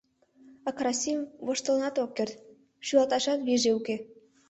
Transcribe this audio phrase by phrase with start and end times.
[0.67, 2.35] А Карасим воштылынат ок керт,
[2.85, 3.95] шӱлалташат вийже уке.